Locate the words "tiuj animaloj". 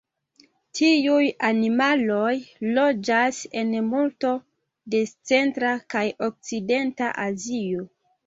0.77-2.31